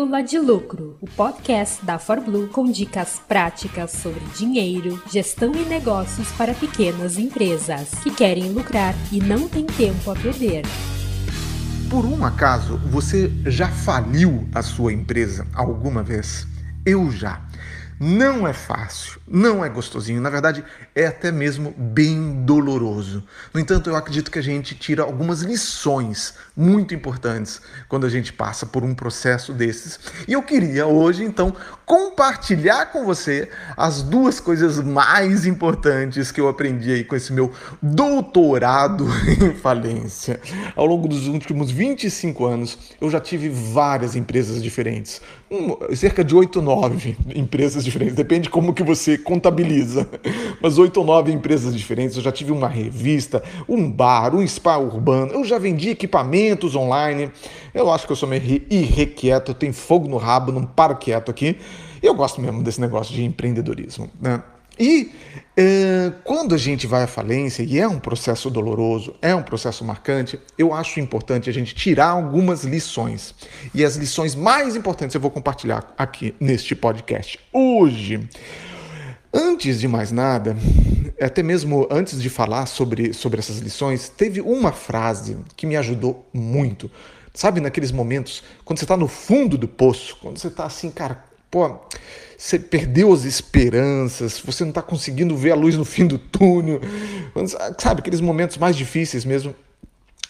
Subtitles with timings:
[0.00, 6.32] Pílula de Lucro, o podcast da ForBlue com dicas práticas sobre dinheiro, gestão e negócios
[6.32, 10.62] para pequenas empresas que querem lucrar e não têm tempo a perder.
[11.90, 16.46] Por um acaso, você já faliu a sua empresa alguma vez?
[16.86, 17.38] Eu já.
[18.00, 23.22] Não é fácil, não é gostosinho, na verdade é até mesmo bem doloroso.
[23.54, 28.32] No entanto, eu acredito que a gente tira algumas lições muito importantes quando a gente
[28.32, 30.00] passa por um processo desses.
[30.26, 31.54] E eu queria hoje, então,
[31.86, 37.52] compartilhar com você as duas coisas mais importantes que eu aprendi aí com esse meu
[37.80, 40.40] doutorado em falência.
[40.74, 46.34] Ao longo dos últimos 25 anos, eu já tive várias empresas diferentes, um, cerca de
[46.34, 50.08] 8, 9 empresas diferentes, depende como que você contabiliza,
[50.60, 54.76] mas oito ou nove empresas diferentes, eu já tive uma revista, um bar, um spa
[54.76, 57.30] urbano, eu já vendi equipamentos online,
[57.72, 61.58] eu acho que eu sou meio irrequieto, tenho fogo no rabo, não paro quieto aqui,
[62.02, 64.42] eu gosto mesmo desse negócio de empreendedorismo, né?
[64.80, 65.12] E
[65.54, 69.84] é, quando a gente vai à falência, e é um processo doloroso, é um processo
[69.84, 73.34] marcante, eu acho importante a gente tirar algumas lições.
[73.74, 78.26] E as lições mais importantes eu vou compartilhar aqui neste podcast hoje.
[79.32, 80.56] Antes de mais nada,
[81.20, 86.28] até mesmo antes de falar sobre, sobre essas lições, teve uma frase que me ajudou
[86.32, 86.90] muito.
[87.32, 91.24] Sabe, naqueles momentos, quando você está no fundo do poço, quando você está assim, cara,
[91.48, 91.78] pô,
[92.36, 96.80] você perdeu as esperanças, você não está conseguindo ver a luz no fim do túnel,
[97.78, 99.54] sabe, aqueles momentos mais difíceis mesmo.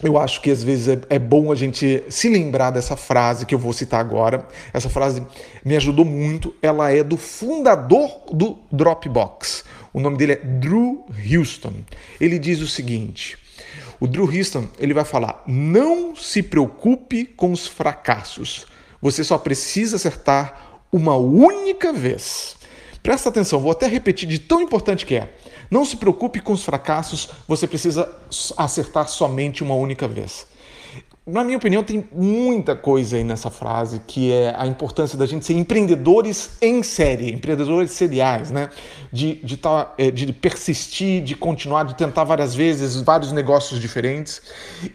[0.03, 3.55] Eu acho que às vezes é, é, bom a gente se lembrar dessa frase que
[3.55, 4.47] eu vou citar agora.
[4.73, 5.23] Essa frase
[5.65, 6.55] me ajudou muito.
[6.63, 9.65] Ela é do fundador do Dropbox.
[9.93, 11.75] O nome dele é Drew Houston.
[12.19, 13.37] Ele diz o seguinte:
[14.01, 18.67] o Drew Houston ele vai falar: não se preocupe com os fracassos.
[19.03, 22.57] Você só precisa acertar uma única vez.
[23.03, 25.33] Presta atenção, vou até repetir de tão importante que é.
[25.71, 28.13] Não se preocupe com os fracassos, você precisa
[28.57, 30.47] acertar somente uma única vez.
[31.27, 35.45] Na minha opinião, tem muita coisa aí nessa frase que é a importância da gente
[35.45, 38.71] ser empreendedores em série, empreendedores seriais, né?
[39.13, 44.43] De, de, tá, é, de persistir, de continuar, de tentar várias vezes, vários negócios diferentes.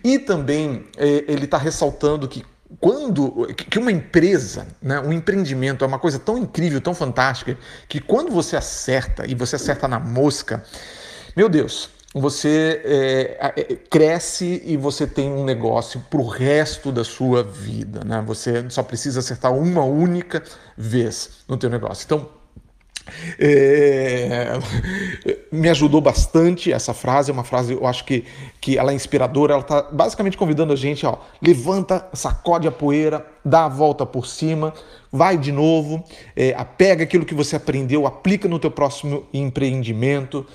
[0.03, 2.43] E também é, ele está ressaltando que
[2.79, 7.99] quando que uma empresa, né, um empreendimento é uma coisa tão incrível, tão fantástica, que
[7.99, 10.63] quando você acerta e você acerta na mosca,
[11.35, 17.03] meu Deus, você é, é, cresce e você tem um negócio para o resto da
[17.03, 18.23] sua vida, né?
[18.25, 20.41] Você só precisa acertar uma única
[20.77, 22.05] vez no teu negócio.
[22.05, 22.29] Então
[23.37, 24.49] é,
[25.55, 28.25] me ajudou bastante essa frase, é uma frase, eu acho que,
[28.59, 33.25] que ela é inspiradora, ela está basicamente convidando a gente, ó, levanta, sacode a poeira,
[33.43, 34.73] dá a volta por cima,
[35.11, 36.03] vai de novo,
[36.35, 40.45] é, pega aquilo que você aprendeu, aplica no teu próximo empreendimento,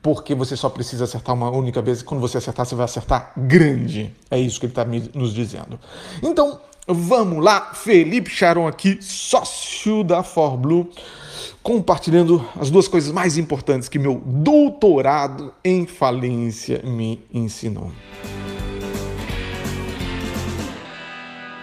[0.00, 3.32] porque você só precisa acertar uma única vez, e quando você acertar, você vai acertar
[3.36, 4.14] grande.
[4.30, 5.78] É isso que ele está nos dizendo.
[6.22, 10.88] Então, vamos lá, Felipe Charon aqui, sócio da ForBlue
[11.62, 17.92] compartilhando as duas coisas mais importantes que meu doutorado em falência me ensinou.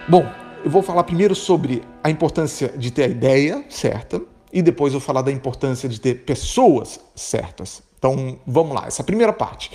[0.08, 0.26] Bom,
[0.64, 4.20] eu vou falar primeiro sobre a importância de ter a ideia certa
[4.52, 7.82] e depois vou falar da importância de ter pessoas certas.
[7.98, 9.70] Então, vamos lá, essa primeira parte.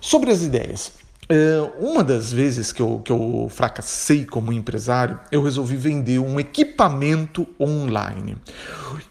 [0.00, 0.92] Sobre as ideias.
[1.28, 6.38] É, uma das vezes que eu, que eu fracassei como empresário, eu resolvi vender um
[6.38, 8.36] equipamento online.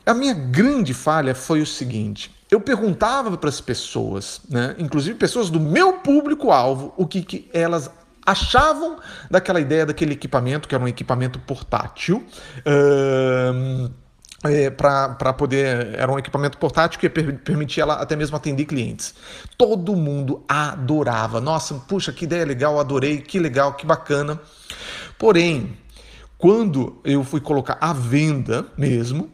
[0.05, 5.49] A minha grande falha foi o seguinte: eu perguntava para as pessoas, né, inclusive pessoas
[5.49, 7.89] do meu público-alvo, o que, que elas
[8.25, 8.99] achavam
[9.29, 12.23] daquela ideia daquele equipamento, que era um equipamento portátil.
[12.59, 13.91] Uh,
[14.45, 15.95] é, para poder.
[15.95, 19.15] Era um equipamento portátil que permitia ela até mesmo atender clientes.
[19.57, 21.39] Todo mundo adorava.
[21.39, 24.39] Nossa, puxa, que ideia legal, adorei, que legal, que bacana.
[25.17, 25.77] Porém,
[26.37, 29.31] quando eu fui colocar à venda mesmo,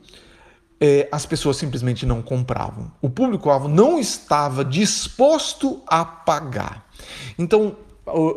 [0.80, 2.92] é, as pessoas simplesmente não compravam.
[3.02, 6.88] O público-alvo não estava disposto a pagar.
[7.38, 7.76] Então,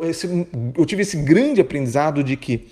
[0.03, 0.47] esse,
[0.77, 2.67] eu tive esse grande aprendizado de que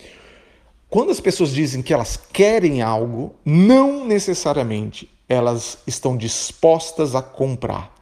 [0.90, 7.96] quando as pessoas dizem que elas querem algo, não necessariamente elas estão dispostas a comprar.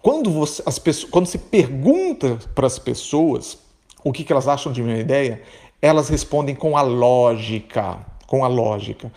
[0.00, 3.58] Quando você, as pessoas, quando se pergunta para as pessoas
[4.02, 5.42] o que, que elas acham de uma ideia,
[5.82, 9.12] elas respondem com a lógica, com a lógica.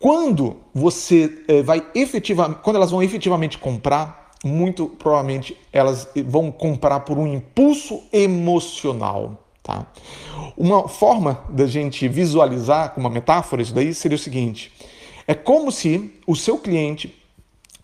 [0.00, 7.00] Quando você eh, vai efetivamente, quando elas vão efetivamente comprar, muito provavelmente elas vão comprar
[7.00, 9.44] por um impulso emocional.
[9.62, 9.86] Tá?
[10.56, 14.72] Uma forma da gente visualizar com uma metáfora isso daí seria o seguinte:
[15.28, 17.14] é como se o seu cliente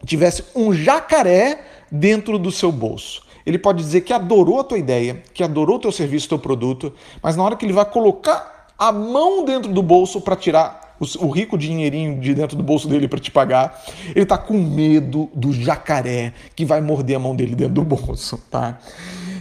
[0.06, 3.24] tivesse um jacaré dentro do seu bolso.
[3.44, 6.94] Ele pode dizer que adorou a tua ideia, que adorou o teu serviço, teu produto,
[7.22, 11.30] mas na hora que ele vai colocar a mão dentro do bolso para tirar o,
[11.30, 15.52] rico dinheirinho de dentro do bolso dele para te pagar, ele está com medo do
[15.52, 18.78] jacaré que vai morder a mão dele dentro do bolso, tá?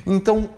[0.06, 0.50] Então,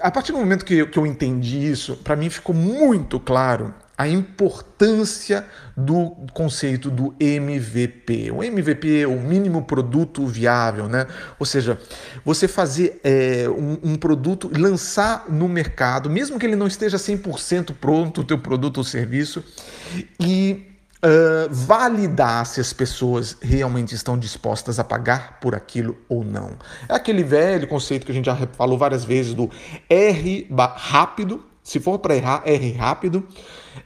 [0.00, 5.44] a partir do momento que, eu entendi isso, para mim ficou muito claro a importância
[5.76, 8.30] do conceito do MVP.
[8.30, 11.06] O MVP é o mínimo produto viável, né?
[11.38, 11.78] Ou seja,
[12.24, 17.74] você fazer é, um, um, produto, lançar no mercado, mesmo que ele não esteja 100%
[17.78, 19.44] pronto, o teu produto ou serviço,
[20.18, 20.66] e
[21.02, 26.58] Uh, validar se as pessoas realmente estão dispostas a pagar por aquilo ou não.
[26.86, 29.48] É aquele velho conceito que a gente já falou várias vezes do
[29.88, 33.26] R rápido, se for para errar, R rápido,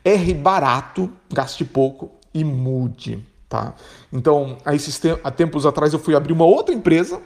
[0.05, 3.25] R barato, gaste pouco e mude.
[3.49, 3.75] Tá?
[4.13, 7.21] Então, há, esses te há tempos atrás eu fui abrir uma outra empresa,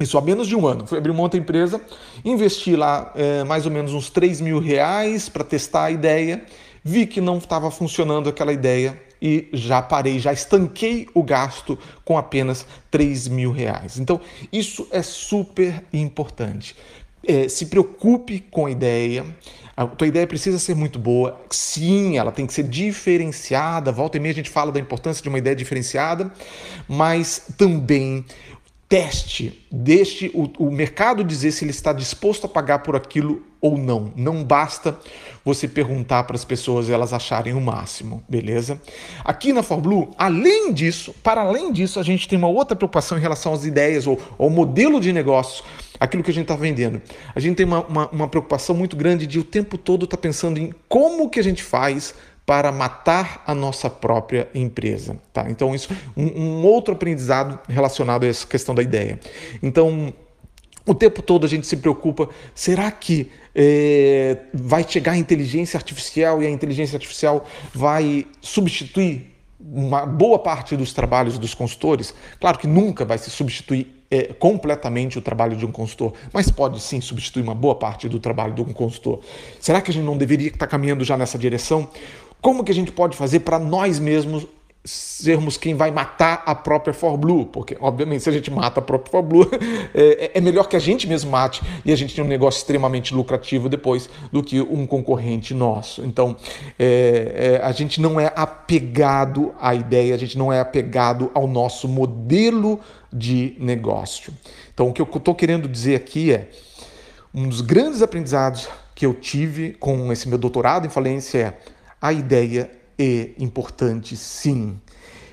[0.00, 0.86] isso há menos de um ano.
[0.86, 1.80] Fui abrir uma outra empresa,
[2.24, 6.42] investi lá é, mais ou menos uns 3 mil reais para testar a ideia,
[6.82, 12.18] vi que não estava funcionando aquela ideia e já parei, já estanquei o gasto com
[12.18, 13.98] apenas 3 mil reais.
[13.98, 14.20] Então,
[14.52, 16.74] isso é super importante.
[17.24, 19.24] É, se preocupe com a ideia.
[19.76, 21.40] A tua ideia precisa ser muito boa.
[21.50, 23.90] Sim, ela tem que ser diferenciada.
[23.90, 26.30] Volta e meia a gente fala da importância de uma ideia diferenciada,
[26.88, 28.24] mas também
[28.88, 33.78] teste, deixe o, o, mercado dizer se ele está disposto a pagar por aquilo ou
[33.78, 34.12] não.
[34.16, 34.98] Não basta
[35.44, 38.80] você perguntar para as pessoas elas acharem o máximo, beleza?
[39.24, 43.20] Aqui na ForBlue, além disso, para além disso, a gente tem uma outra preocupação em
[43.20, 45.64] relação às ideias ou ao modelo de negócios,
[45.98, 47.00] aquilo que a gente está vendendo.
[47.34, 50.20] A gente tem uma, uma, uma preocupação muito grande de o tempo todo estar tá
[50.20, 52.14] pensando em como que a gente faz
[52.44, 55.16] para matar a nossa própria empresa.
[55.32, 55.46] Tá?
[55.48, 59.20] Então, isso um, um outro aprendizado relacionado a essa questão da ideia.
[59.62, 60.12] Então,
[60.86, 66.42] o tempo todo a gente se preocupa: será que é, vai chegar a inteligência artificial
[66.42, 69.30] e a inteligência artificial vai substituir
[69.60, 72.14] uma boa parte dos trabalhos dos consultores?
[72.40, 76.80] Claro que nunca vai se substituir é, completamente o trabalho de um consultor, mas pode
[76.80, 79.20] sim substituir uma boa parte do trabalho de um consultor.
[79.58, 81.88] Será que a gente não deveria estar caminhando já nessa direção?
[82.40, 84.46] Como que a gente pode fazer para nós mesmos
[84.84, 87.46] sermos quem vai matar a própria ForBlue?
[87.46, 89.48] Porque, obviamente, se a gente mata a própria ForBlue,
[89.94, 93.14] é, é melhor que a gente mesmo mate e a gente tenha um negócio extremamente
[93.14, 96.04] lucrativo depois do que um concorrente nosso.
[96.04, 96.36] Então,
[96.78, 101.46] é, é, a gente não é apegado à ideia, a gente não é apegado ao
[101.46, 102.80] nosso modelo
[103.12, 104.32] de negócio.
[104.74, 106.48] Então, o que eu estou querendo dizer aqui é
[107.32, 112.12] um dos grandes aprendizados que eu tive com esse meu doutorado em falência é a
[112.12, 114.80] ideia é importante sim.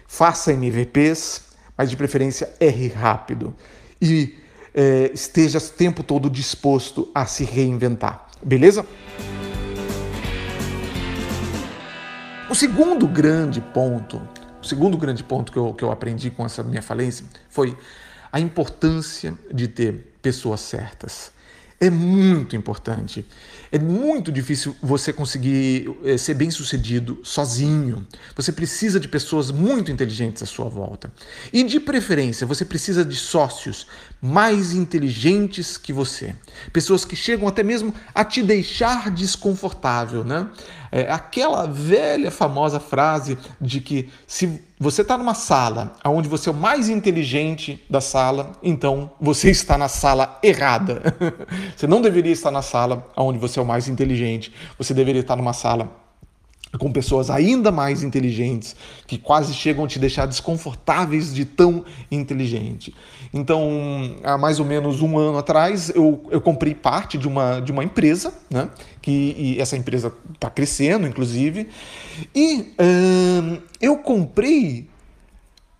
[0.08, 1.44] Faça MVPs,
[1.78, 3.56] mas de preferência erre rápido.
[4.02, 4.38] E
[4.74, 8.28] é, esteja o tempo todo disposto a se reinventar.
[8.44, 8.86] Beleza?
[12.50, 14.22] O segundo grande ponto,
[14.62, 17.78] o segundo grande ponto que eu, que eu aprendi com essa minha falência foi
[18.32, 21.32] a importância de ter pessoas certas.
[21.80, 23.26] É muito importante.
[23.72, 28.08] É muito difícil você conseguir é, ser bem sucedido sozinho.
[28.36, 31.12] Você precisa de pessoas muito inteligentes à sua volta.
[31.54, 33.86] E de preferência, você precisa de sócios
[34.22, 36.36] mais inteligentes que você.
[36.74, 40.50] Pessoas que chegam até mesmo a te deixar desconfortável, né?
[40.92, 46.52] É aquela velha famosa frase de que se você está numa sala onde você é
[46.52, 51.02] o mais inteligente da sala, então você está na sala errada.
[51.78, 54.54] você não deveria estar na sala onde você mais inteligente.
[54.78, 55.90] Você deveria estar numa sala
[56.78, 58.76] com pessoas ainda mais inteligentes,
[59.08, 62.94] que quase chegam a te deixar desconfortáveis de tão inteligente.
[63.34, 67.72] Então, há mais ou menos um ano atrás, eu, eu comprei parte de uma, de
[67.72, 68.70] uma empresa, né?
[69.02, 71.68] que essa empresa está crescendo, inclusive,
[72.36, 74.88] e hum, eu comprei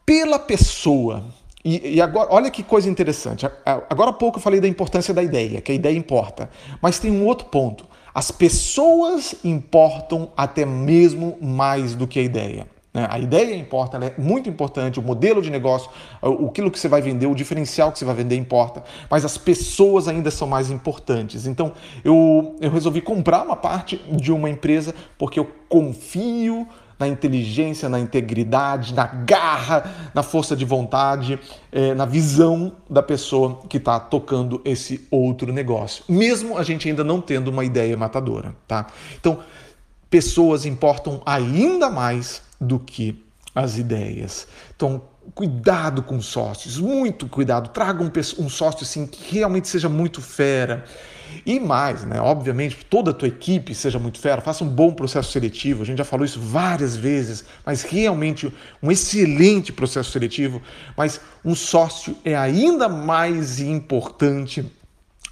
[0.06, 1.24] pela pessoa.
[1.70, 3.46] E, e, agora, olha que coisa interessante.
[3.64, 6.50] Agora há pouco eu falei da importância da ideia, que a ideia importa.
[6.82, 7.86] Mas tem um outro ponto.
[8.12, 12.66] As pessoas importam até mesmo mais do que a ideia.
[12.92, 13.06] Né?
[13.08, 15.92] A ideia importa, ela é muito importante, o modelo de negócio,
[16.24, 20.08] aquilo que você vai vender, o diferencial que você vai vender importa, mas as pessoas
[20.08, 21.46] ainda são mais importantes.
[21.46, 21.74] Então
[22.04, 26.68] eu, eu resolvi comprar uma parte de uma empresa porque eu confio
[27.00, 31.40] na inteligência, na integridade, na garra, na força de vontade,
[31.72, 37.04] é, na visão da pessoa que está tocando esse outro negócio, mesmo a gente ainda
[37.04, 38.88] não tendo uma ideia matadora, tá?
[39.18, 39.40] Então,
[40.10, 43.24] pessoas importam ainda mais do que
[43.56, 44.48] as ideias.
[44.76, 45.02] Então,
[45.34, 47.70] cuidado com sócios, muito cuidado.
[47.70, 48.12] Traga um,
[48.44, 50.84] um sócio assim, que realmente seja muito fera.
[51.46, 52.20] E mais, né?
[52.20, 55.84] Obviamente, toda a tua equipe seja muito fera, faça um bom processo seletivo.
[55.84, 60.62] A gente já falou isso várias vezes, mas realmente um excelente processo seletivo.
[60.96, 64.66] Mas um sócio é ainda mais importante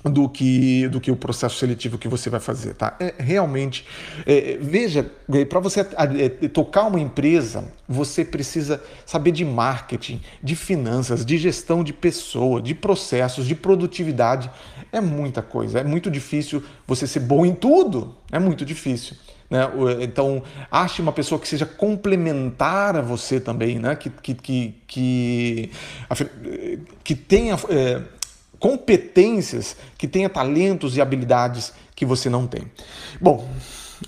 [0.10, 2.96] do que, do que o processo seletivo que você vai fazer, tá?
[3.00, 3.86] É, realmente,
[4.26, 10.56] é, veja, é, para você é, tocar uma empresa, você precisa saber de marketing, de
[10.56, 14.50] finanças, de gestão de pessoa, de processos, de produtividade.
[14.92, 19.16] É muita coisa, é muito difícil você ser bom em tudo, é muito difícil.
[19.50, 19.62] Né?
[20.02, 23.96] Então, ache uma pessoa que seja complementar a você também, né?
[23.96, 25.72] que, que, que, que,
[27.04, 28.02] que tenha é,
[28.60, 32.72] competências, que tenha talentos e habilidades que você não tem.
[33.20, 33.50] Bom,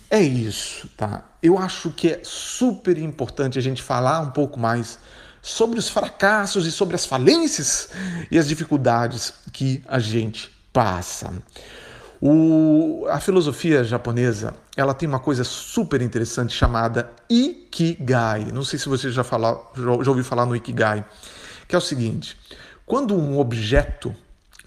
[0.09, 1.23] é isso, tá?
[1.41, 4.99] Eu acho que é super importante a gente falar um pouco mais
[5.41, 7.89] sobre os fracassos e sobre as falências
[8.29, 11.33] e as dificuldades que a gente passa.
[12.21, 18.47] O, a filosofia japonesa ela tem uma coisa super interessante chamada Ikigai.
[18.53, 21.05] Não sei se você já, falou, já ouviu falar no Ikigai,
[21.67, 22.37] que é o seguinte:
[22.85, 24.13] quando um objeto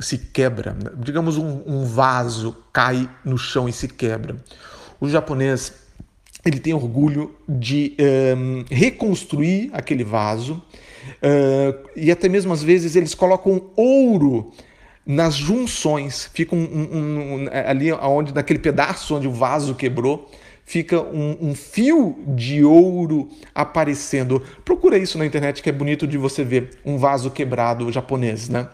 [0.03, 4.37] se quebra, digamos um, um vaso cai no chão e se quebra.
[5.01, 5.73] O japonês
[6.45, 12.97] ele tem orgulho de um, ehm, reconstruir aquele vaso uh, e até mesmo às vezes
[12.97, 14.53] eles colocam ouro
[15.07, 20.31] nas junções, fica um, um, um, ali onde naquele pedaço onde o vaso quebrou
[20.65, 24.43] fica um, fio de ouro aparecendo.
[24.65, 28.69] Procura isso na internet que é bonito de você ver um vaso quebrado japonês, né?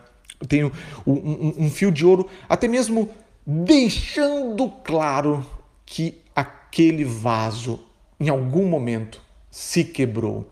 [0.47, 0.73] Tenho
[1.07, 3.09] um, um, um fio de ouro, até mesmo
[3.47, 5.45] deixando claro
[5.87, 7.81] que aquele vaso,
[8.21, 10.47] em algum momento, se quebrou,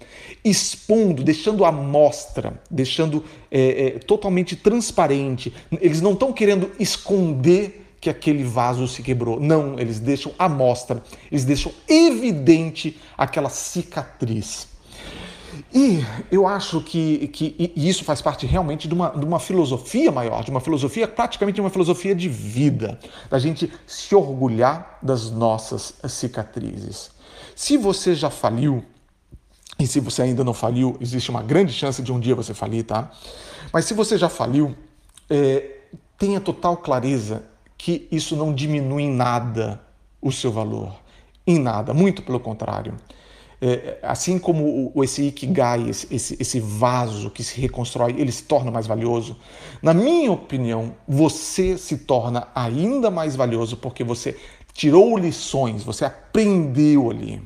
[0.44, 5.52] expondo, deixando a mostra, deixando é, é, totalmente transparente.
[5.80, 9.38] Eles não estão querendo esconder que aquele vaso se quebrou.
[9.38, 14.68] Não, eles deixam a mostra, eles deixam evidente aquela cicatriz.
[15.72, 20.44] E eu acho que, que isso faz parte realmente de uma, de uma filosofia maior,
[20.44, 22.98] de uma filosofia, praticamente uma filosofia de vida,
[23.30, 27.10] da gente se orgulhar das nossas cicatrizes.
[27.54, 28.84] Se você já faliu,
[29.78, 32.84] e se você ainda não faliu, existe uma grande chance de um dia você falir,
[32.84, 33.10] tá?
[33.72, 34.74] Mas se você já faliu,
[35.28, 35.80] é,
[36.18, 37.44] tenha total clareza
[37.76, 39.80] que isso não diminui em nada
[40.20, 40.96] o seu valor.
[41.46, 42.94] Em nada, muito pelo contrário.
[43.60, 48.42] É, assim como o, esse ikigai, esse, esse, esse vaso que se reconstrói, ele se
[48.42, 49.36] torna mais valioso.
[49.80, 54.36] Na minha opinião, você se torna ainda mais valioso porque você
[54.74, 57.42] tirou lições, você aprendeu ali.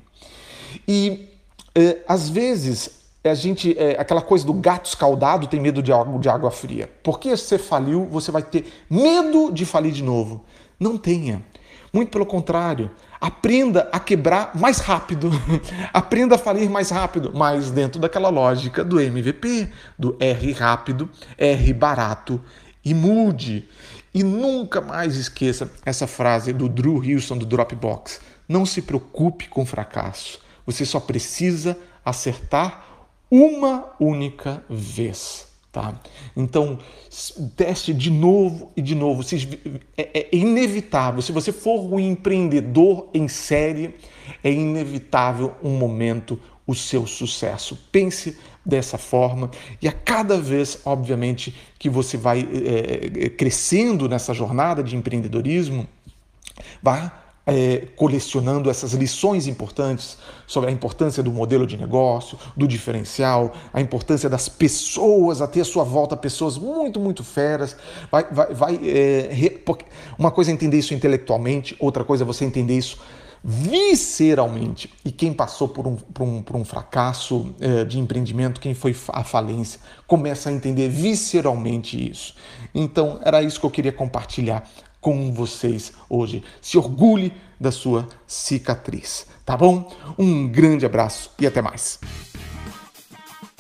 [0.87, 1.29] E
[1.75, 6.19] é, às vezes a gente, é, aquela coisa do gato escaldado tem medo de água,
[6.19, 6.91] de água fria.
[7.03, 10.45] Porque você faliu, você vai ter medo de falir de novo.
[10.79, 11.45] Não tenha.
[11.93, 12.91] Muito pelo contrário,
[13.21, 15.31] aprenda a quebrar mais rápido,
[15.93, 21.73] aprenda a falir mais rápido, mas dentro daquela lógica do MVP, do R rápido, R
[21.75, 22.41] barato
[22.85, 23.69] e mude.
[24.13, 28.21] E nunca mais esqueça essa frase do Drew Wilson do Dropbox.
[28.49, 30.41] Não se preocupe com fracasso.
[30.67, 32.85] Você só precisa acertar
[33.31, 35.50] uma única vez.
[35.73, 36.01] Tá?
[36.37, 36.81] Então,
[37.55, 39.23] teste de novo e de novo.
[39.97, 41.23] É, é inevitável.
[41.23, 43.95] Se você for um empreendedor em série,
[44.43, 47.79] é inevitável um momento o seu sucesso.
[47.93, 49.51] Pense dessa forma
[49.81, 55.89] e a cada vez, obviamente, que você vai é, crescendo nessa jornada de empreendedorismo,
[56.83, 60.17] vá é, colecionando essas lições importantes
[60.47, 65.63] sobre a importância do modelo de negócio, do diferencial, a importância das pessoas, a ter
[65.63, 67.77] à sua volta pessoas muito, muito feras.
[68.09, 69.65] Vai, vai, vai é, re,
[70.17, 72.99] uma coisa é entender isso intelectualmente, outra coisa é você entender isso
[73.43, 74.93] visceralmente.
[75.05, 78.95] E quem passou por um, por um, por um fracasso é, de empreendimento, quem foi
[79.09, 82.35] a falência, começa a entender visceralmente isso.
[82.73, 84.69] Então, era isso que eu queria compartilhar
[85.01, 86.43] com vocês hoje.
[86.61, 89.93] Se orgulhe da sua cicatriz, tá bom?
[90.19, 91.99] Um grande abraço e até mais.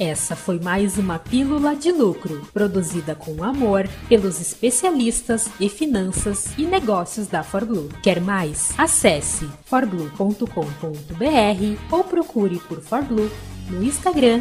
[0.01, 6.65] Essa foi mais uma Pílula de Lucro, produzida com amor pelos especialistas em finanças e
[6.65, 7.91] negócios da ForBlue.
[8.03, 8.73] Quer mais?
[8.79, 10.47] Acesse forblue.com.br
[11.91, 13.31] ou procure por ForBlue
[13.69, 14.41] no Instagram